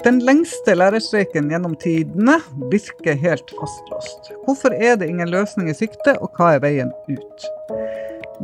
[0.00, 2.38] Den lengste lærerstreiken gjennom tidene
[2.72, 4.30] virker helt fastlåst.
[4.46, 7.44] Hvorfor er det ingen løsning i sikte, og hva er veien ut?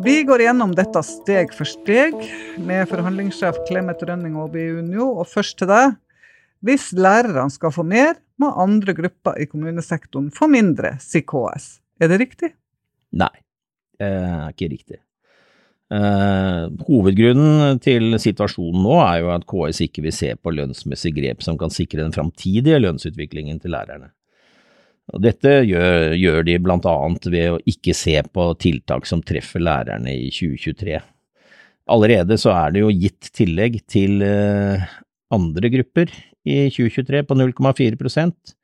[0.05, 2.13] Vi går gjennom dette steg for steg
[2.61, 5.09] med forhandlingssjef Clemet Rønning i Unio.
[5.17, 5.97] Og først til deg.
[6.61, 11.79] Hvis lærerne skal få mer, må andre grupper i kommunesektoren få mindre, sier KS.
[12.01, 12.53] Er det riktig?
[13.17, 13.33] Nei,
[13.97, 15.01] det er ikke riktig.
[15.87, 21.45] Uh, hovedgrunnen til situasjonen nå er jo at KS ikke vil se på lønnsmessige grep
[21.47, 24.11] som kan sikre den framtidige lønnsutviklingen til lærerne.
[25.15, 30.11] Og dette gjør, gjør de annet ved å ikke se på tiltak som treffer lærerne
[30.11, 30.99] i 2023.
[31.95, 34.83] Allerede så er det jo gitt tillegg til uh,
[35.31, 36.11] andre grupper
[36.47, 38.57] i 2023 på 0,4%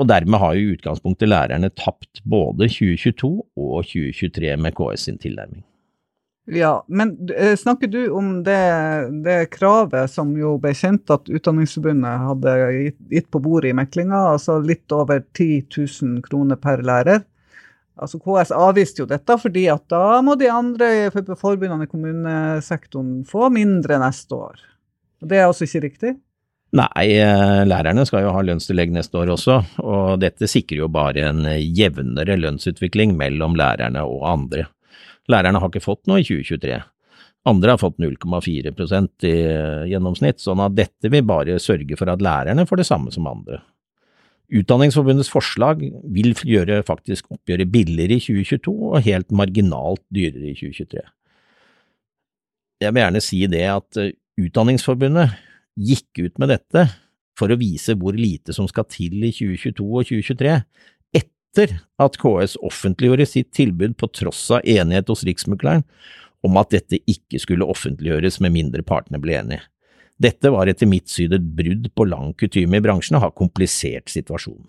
[0.00, 5.18] og dermed har jo i utgangspunktet lærerne tapt både 2022 og 2023 med KS sin
[5.20, 5.64] tilnærming.
[6.52, 8.62] Ja, men eh, snakker du om det,
[9.24, 12.54] det, kravet som jo ble kjent at Utdanningsforbundet hadde
[13.12, 17.22] gitt, på bordet i meklinga, altså litt over 10 000 kroner per lærer?
[18.00, 23.52] Altså KS avviste jo dette fordi at da må de andre forbundene i kommunesektoren få
[23.54, 24.66] mindre neste år.
[25.20, 26.14] Det er altså ikke riktig?
[26.80, 31.28] Nei, eh, lærerne skal jo ha lønnstillegg neste år også, og dette sikrer jo bare
[31.30, 34.66] en jevnere lønnsutvikling mellom lærerne og andre.
[35.30, 36.78] Lærerne har ikke fått noe i 2023.
[37.48, 42.20] Andre har fått 0,4% i eh, gjennomsnitt, sånn at dette vil bare sørge for at
[42.24, 43.62] lærerne får det samme som andre.
[44.50, 51.04] Utdanningsforbundets forslag vil gjøre faktisk oppgjøret billigere i 2022 og helt marginalt dyrere i 2023.
[52.80, 55.34] Jeg vil gjerne si det at eh, Utdanningsforbundet
[55.80, 56.86] gikk ut med dette
[57.36, 60.54] for å vise hvor lite som skal til i 2022 og 2023,
[61.50, 65.82] etter at KS offentliggjorde sitt tilbud på tross av enighet hos Riksmekleren
[66.46, 69.64] om at dette ikke skulle offentliggjøres med mindre partene ble enige.
[70.20, 74.12] Dette var etter mitt syn et brudd på lang kutyme i bransjen og har komplisert
[74.12, 74.68] situasjonen.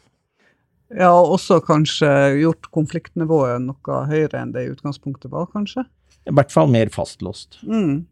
[0.92, 2.10] Ja, og også kanskje
[2.42, 5.86] gjort konfliktnivået noe høyere enn det i utgangspunktet var, kanskje?
[6.28, 7.62] I hvert fall mer fastlåst.
[7.64, 8.04] Mm.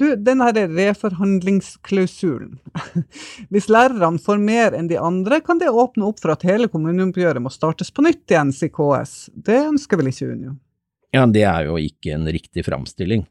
[0.00, 2.58] Du, den her reforhandlingsklausulen.
[3.52, 7.42] Hvis lærerne får mer enn de andre, kan det åpne opp for at hele kommuneoppgjøret
[7.44, 9.28] må startes på nytt igjen, sier KS.
[9.34, 10.54] Det ønsker vel ikke Unio?
[11.14, 13.26] Ja, det er jo ikke en riktig framstilling.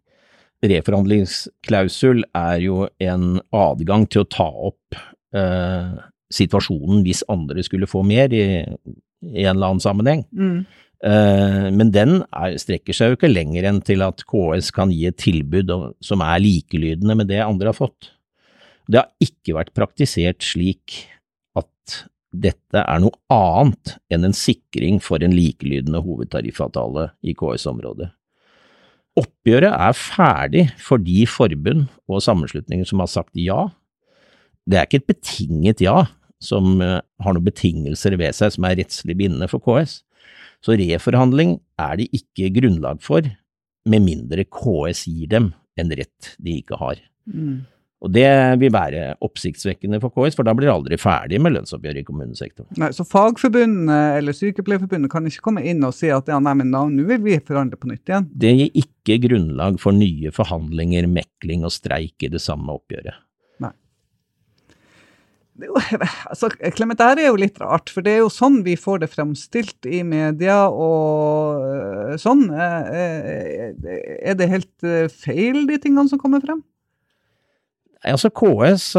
[0.66, 4.98] Reforhandlingsklausul er jo en adgang til å ta opp
[5.38, 5.98] eh,
[6.34, 10.26] situasjonen hvis andre skulle få mer i, i en eller annen sammenheng.
[10.34, 10.66] Mm.
[11.06, 15.06] Eh, men den er, strekker seg jo ikke lenger enn til at KS kan gi
[15.10, 15.70] et tilbud
[16.04, 18.14] som er likelydende med det andre har fått.
[18.88, 21.04] Det har ikke vært praktisert slik
[21.60, 22.00] at
[22.34, 28.10] dette er noe annet enn en sikring for en likelydende hovedtariffavtale i KS-området.
[29.18, 33.68] Oppgjøret er ferdig for de forbund og sammenslutninger som har sagt ja.
[34.68, 36.04] Det er ikke et betinget ja
[36.44, 40.02] som eh, har noen betingelser ved seg som er rettslig bindende for KS.
[40.66, 43.26] Så reforhandling er det ikke grunnlag for,
[43.88, 47.02] med mindre KS gir dem en rett de ikke har.
[47.30, 47.66] Mm.
[48.06, 48.28] Og det
[48.62, 52.70] vil være oppsiktsvekkende for KS, for da blir det aldri ferdig med lønnsoppgjøret i kommunesektoren.
[52.78, 56.70] Nei, Så Fagforbundet eller Sykepleierforbundet kan ikke komme inn og si at ja, nei, men
[56.74, 58.28] nå vil vi forhandle på nytt igjen?
[58.30, 63.18] Det gir ikke grunnlag for nye forhandlinger, mekling og streik i det samme oppgjøret
[65.64, 65.76] jo,
[66.32, 69.88] altså, Klementær er jo litt rart, for det er jo sånn vi får det fremstilt
[69.90, 72.48] i media og uh, sånn.
[72.54, 73.78] Uh,
[74.22, 76.64] er det helt feil, de tingene som kommer frem?
[78.08, 78.92] Altså KS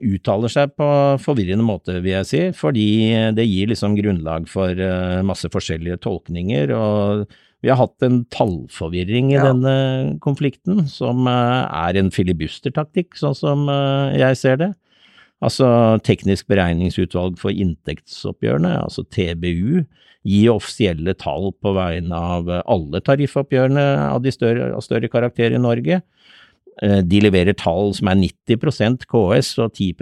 [0.00, 0.86] uttaler seg på
[1.22, 2.86] forvirrende måte, vil jeg si, fordi
[3.36, 4.80] det gir liksom grunnlag for
[5.28, 6.72] masse forskjellige tolkninger.
[6.74, 7.28] og
[7.62, 9.44] vi har hatt en tallforvirring i ja.
[9.44, 13.68] denne konflikten, som er en filibustertaktikk, sånn som
[14.16, 14.72] jeg ser det.
[15.44, 15.68] Altså
[16.06, 19.84] Teknisk beregningsutvalg for inntektsoppgjørene, altså TBU,
[20.24, 26.00] gir offisielle tall på vegne av alle tariffoppgjørene av, større, av større karakter i Norge.
[26.82, 29.92] Eh, de leverer tall som er 90% KS og 10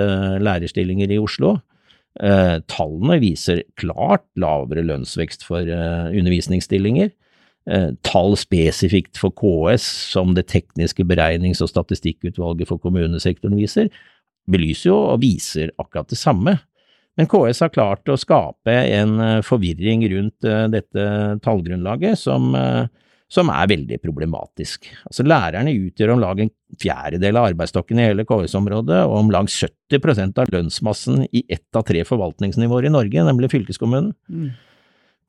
[0.00, 1.58] eh, lærerstillinger i Oslo.
[2.16, 7.12] Eh, tallene viser klart lavere lønnsvekst for undervisningsstillinger.
[8.06, 9.82] Tall spesifikt for KS,
[10.12, 13.88] som det tekniske beregnings- og statistikkutvalget for kommunesektoren viser,
[14.50, 16.56] belyser jo og viser akkurat det samme.
[17.16, 21.06] Men KS har klart å skape en eh, forvirring rundt eh, dette
[21.44, 22.84] tallgrunnlaget som, eh,
[23.32, 24.90] som er veldig problematisk.
[25.08, 26.52] Altså Lærerne utgjør om lag en
[26.82, 31.86] fjerdedel av arbeidsstokken i hele KS-området, og om lag 70% av lønnsmassen i ett av
[31.88, 34.12] tre forvaltningsnivåer i Norge, nemlig fylkeskommunen.
[34.28, 34.52] Mm.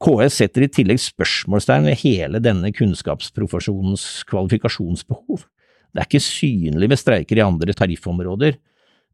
[0.03, 5.47] KS setter i tillegg spørsmålstegn ved hele denne kunnskapsprofesjonens kvalifikasjonsbehov.
[5.95, 8.59] Det er ikke synlig ved streiker i andre tariffområder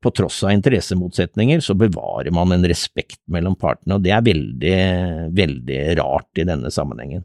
[0.03, 4.79] på tross av interessemotsetninger, så bevarer man en respekt mellom partene, og det er veldig,
[5.35, 7.23] veldig rart i denne sammenhengen.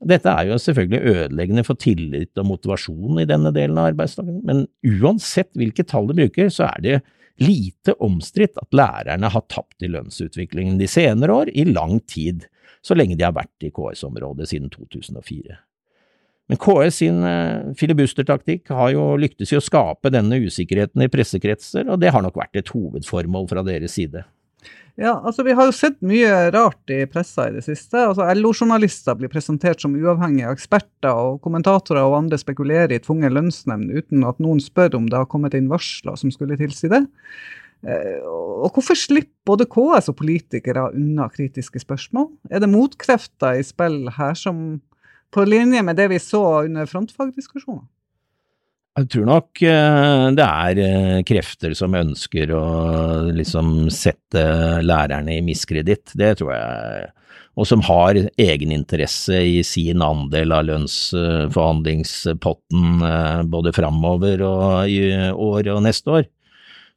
[0.00, 4.64] Dette er jo selvfølgelig ødeleggende for tillit og motivasjon i denne delen av arbeidsdagen, men
[4.80, 7.00] uansett hvilke tall du bruker, så er det
[7.40, 12.48] lite omstridt at lærerne har tapt i lønnsutviklingen de senere år, i lang tid,
[12.84, 15.60] så lenge de har vært i KS-området siden 2004.
[16.50, 21.86] Men KS sin eh, filibustertaktikk har jo lyktes i å skape denne usikkerheten i pressekretser,
[21.86, 24.24] og det har nok vært et hovedformål fra deres side.
[24.98, 28.02] Ja, altså Vi har jo sett mye rart i pressa i det siste.
[28.02, 33.94] Altså LO-journalister blir presentert som uavhengige eksperter, og kommentatorer og andre spekulerer i tvungen lønnsnemnd
[33.94, 37.04] uten at noen spør om det har kommet inn varsler som skulle tilsi det.
[37.86, 42.28] Eh, og hvorfor slipper både KS og politikere unna kritiske spørsmål?
[42.50, 44.80] Er det motkrefter i spill her som
[45.30, 47.86] på linje med det vi så under frontfagdiskusjoner?
[48.98, 52.62] Jeg tror nok eh, det er eh, krefter som ønsker å
[53.36, 54.42] liksom sette
[54.82, 57.12] lærerne i miskreditt, det tror jeg.
[57.60, 65.00] Og som har egeninteresse i sin andel av lønnsforhandlingspotten eh, både framover og i
[65.30, 66.24] år og neste år.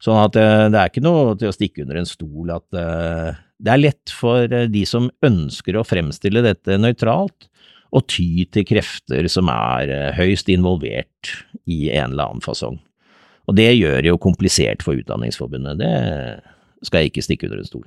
[0.02, 3.80] Sånn at det er ikke noe til å stikke under en stol at det er
[3.80, 7.48] lett for de som ønsker å fremstille dette nøytralt,
[7.94, 11.34] å ty til krefter som er eh, høyst involvert
[11.70, 12.80] i en eller annen fasong.
[13.48, 17.68] Og det gjør det jo komplisert for Utdanningsforbundet, det skal jeg ikke stikke under en
[17.68, 17.84] stol.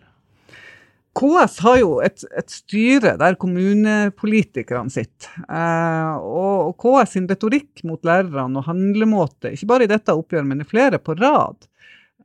[1.17, 5.31] KS har jo et, et styre der kommunepolitikerne sitter.
[5.49, 10.61] Eh, og KS sin retorikk mot lærerne og handlemåte, ikke bare i dette oppgjøret, men
[10.61, 11.65] i flere på rad,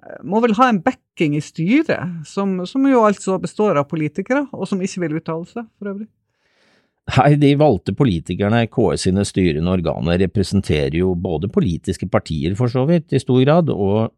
[0.05, 4.45] eh, må vel ha en backing i styret, som, som jo altså består av politikere,
[4.53, 6.11] og som ikke vil uttale seg for øvrig?
[7.11, 12.85] Nei, de valgte politikerne KS sine styrende organer representerer jo både politiske partier, for så
[12.87, 14.13] vidt, i stor grad, og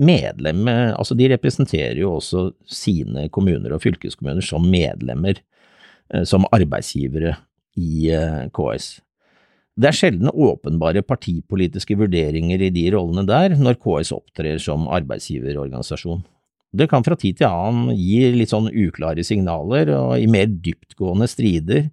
[0.00, 5.42] medlemmer, altså de representerer jo også sine kommuner og fylkeskommuner som medlemmer,
[6.14, 7.36] eh, som arbeidsgivere
[7.76, 8.88] i eh, KS.
[9.80, 16.24] Det er sjelden åpenbare partipolitiske vurderinger i de rollene der, når KS opptrer som arbeidsgiverorganisasjon.
[16.72, 21.28] Det kan fra tid til annen gi litt sånn uklare signaler, og i mer dyptgående
[21.28, 21.90] strider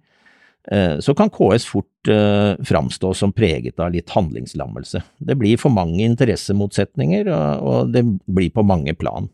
[1.00, 5.00] så kan KS fort eh, framstå som preget av litt handlingslammelse.
[5.18, 7.30] Det blir for mange interessemotsetninger,
[7.64, 9.30] og det blir på mange plan.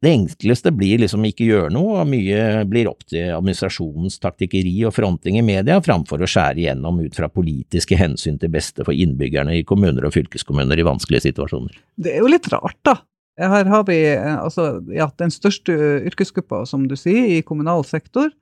[0.00, 4.94] Det enkleste blir liksom ikke gjøre noe, og mye blir opp til administrasjonens taktikkeri og
[4.96, 9.58] fronting i media, framfor å skjære igjennom ut fra politiske hensyn til beste for innbyggerne
[9.58, 11.76] i kommuner og fylkeskommuner i vanskelige situasjoner.
[12.00, 12.96] Det er jo litt rart, da.
[13.40, 15.76] Her har vi eh, altså, ja, den største
[16.08, 18.32] yrkesgruppa, som du sier, i kommunal sektor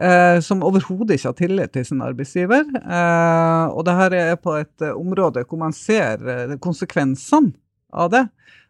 [0.00, 2.64] eh, som overhodet ikke har tillit til sin arbeidsgiver.
[2.78, 7.54] Eh, og det her er på et eh, område hvor man ser eh, konsekvensene
[7.92, 8.24] av det.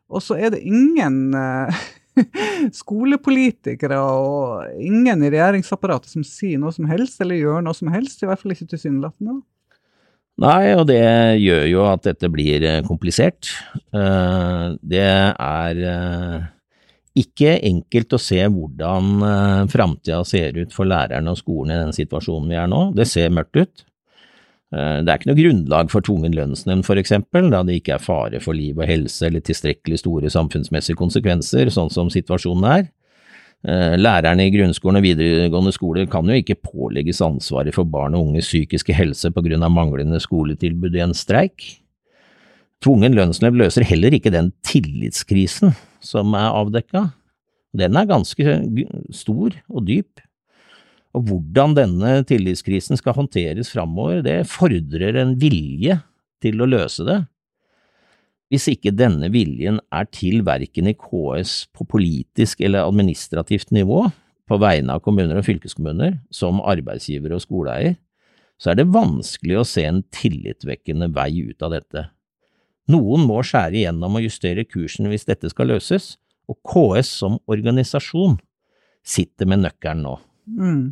[0.08, 1.84] Og så er det ingen eh,
[2.80, 8.22] skolepolitikere og ingen i regjeringsapparatet som sier noe som helst, eller gjør noe som helst.
[8.22, 9.40] I hvert fall ikke tilsynelatende.
[10.38, 11.02] Nei, og det
[11.42, 13.48] gjør jo at dette blir komplisert.
[13.90, 15.80] Det er
[17.18, 21.94] ikke enkelt å se hvordan uh, framtida ser ut for lærerne og skolen i den
[21.96, 22.82] situasjonen vi er nå.
[22.96, 23.84] Det ser mørkt ut.
[24.74, 28.04] Uh, det er ikke noe grunnlag for tvungen lønnsnemnd for eksempel, da det ikke er
[28.04, 32.86] fare for liv og helse eller tilstrekkelig store samfunnsmessige konsekvenser, sånn som situasjonen er.
[33.66, 38.28] Uh, lærerne i grunnskolen og videregående skole kan jo ikke pålegges ansvaret for barn og
[38.28, 41.72] unges psykiske helse på grunn av manglende skoletilbud i en streik.
[42.84, 45.74] Tvungen lønnsnemnd løser heller ikke den tillitskrisen
[46.04, 47.08] som er avdekka.
[47.76, 48.58] Den er ganske
[49.14, 50.22] stor og dyp.
[51.16, 55.98] Og hvordan denne tillitskrisen skal håndteres framover, det fordrer en vilje
[56.44, 57.18] til å løse det.
[58.48, 64.06] Hvis ikke denne viljen er til verken i KS på politisk eller administrativt nivå,
[64.48, 67.98] på vegne av kommuner og fylkeskommuner, som arbeidsgiver og skoleeier,
[68.58, 72.08] så er det vanskelig å se en tillitvekkende vei ut av dette.
[72.88, 76.16] Noen må skjære igjennom og justere kursen hvis dette skal løses,
[76.48, 78.38] og KS som organisasjon
[79.04, 80.14] sitter med nøkkelen nå.
[80.48, 80.86] Mm.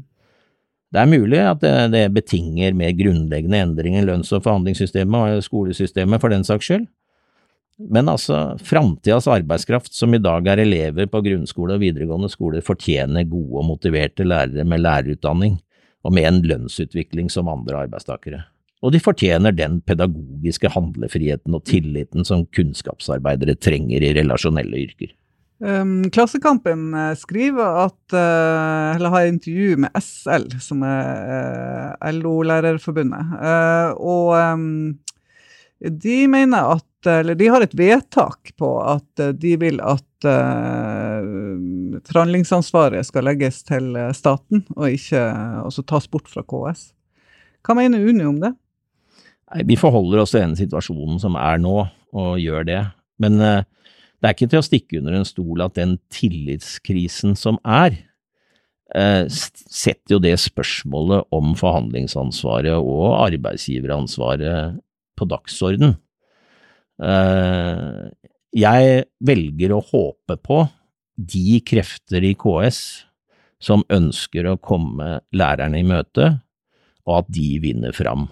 [0.93, 5.45] Det er mulig at det, det, betinger mer grunnleggende endringer i lønns- og forhandlingssystemet og
[5.45, 6.87] skolesystemet for den saks skyld.
[7.93, 13.29] Men altså, framtidas arbeidskraft som i dag er elever på grunnskole og videregående skole, fortjener
[13.29, 15.59] gode og motiverte lærere med lærerutdanning
[16.07, 18.45] og med en lønnsutvikling som andre arbeidstakere
[18.85, 25.15] og de fortjener den pedagogiske handlefriheten og tilliten som kunnskapsarbeidere trenger i relasjonelle yrker.
[25.57, 33.39] Um, Klassekampen eh, skriver at, uh, eller har intervju med SL, som er uh, LO-lærerforbundet.
[33.97, 34.99] Og um,
[35.81, 40.05] De mener at, eller de har et vedtak på at eh, de vil at
[42.07, 45.21] forhandlingsansvaret skal legges til eh, staten, og ikke
[45.67, 46.89] også tas bort fra KS.
[47.67, 48.53] Hva mener Unio om det?
[49.65, 51.79] Vi forholder oss til den situasjonen som er nå,
[52.17, 52.83] og gjør det.
[53.23, 53.63] Men uh,
[54.21, 57.97] det er ikke til å stikke under en stol at den tillitskrisen som er,
[58.97, 64.81] uh, setter jo det spørsmålet om forhandlingsansvaret og arbeidsgiveransvaret
[65.17, 65.97] på dagsorden.
[67.01, 68.09] Uh,
[68.57, 70.63] jeg velger å håpe på
[71.17, 72.81] de krefter i KS
[73.63, 76.37] som ønsker å komme lærerne i møte,
[77.07, 78.27] og at de vinner fram.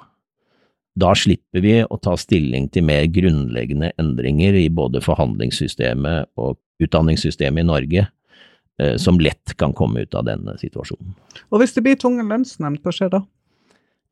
[0.95, 7.65] Da slipper vi å ta stilling til mer grunnleggende endringer i både forhandlingssystemet og utdanningssystemet
[7.65, 8.05] i Norge,
[8.79, 11.17] eh, som lett kan komme ut av denne situasjonen.
[11.51, 13.25] Og hvis det blir tvungen lønnsnemnd, hva skjer da?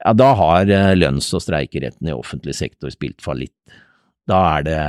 [0.02, 3.56] Ja, da har eh, lønns- og streikeretten i offentlig sektor spilt fallitt.
[4.26, 4.82] Da er det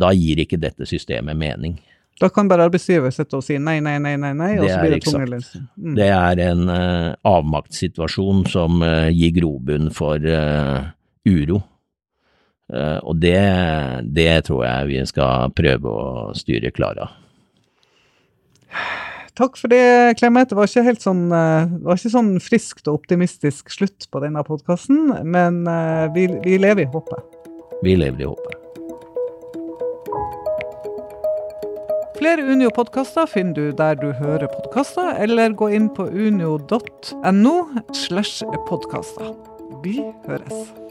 [0.00, 1.74] Da gir ikke dette systemet mening.
[2.20, 4.92] Da kan bare arbeidsgiver sitte og si nei, nei, nei, nei, nei og så blir
[4.92, 5.00] det
[5.32, 5.68] lønnsnemnd.
[5.80, 5.94] Mm.
[5.96, 10.90] Det er en uh, avmaktssituasjon som uh, gir grobunn for uh,
[11.28, 11.62] uro.
[12.70, 13.34] Og det,
[14.14, 16.04] det tror jeg vi skal prøve å
[16.38, 17.16] styre klar av.
[19.34, 19.80] Takk for det,
[20.20, 20.52] Clemet.
[20.52, 25.10] Det var ikke helt sånn, var ikke sånn friskt og optimistisk slutt på denne podkasten,
[25.26, 25.64] men
[26.14, 27.38] vi, vi lever i håpet.
[27.82, 28.59] Vi lever i håpet.
[32.20, 37.54] Flere Unio-podkaster finner du der du hører podkaster, eller gå inn på unio.no
[37.96, 39.32] slash podkaster.
[39.80, 39.96] Vi
[40.28, 40.89] høres.